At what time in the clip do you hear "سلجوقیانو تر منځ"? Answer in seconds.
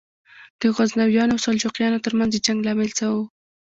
1.45-2.31